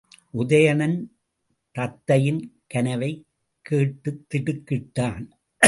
உதயணன் 0.33 1.11
தத்தையின் 1.75 2.41
கனவைக் 2.67 3.25
கேட்டுத்திடுக்கிட்டான். 3.69 5.27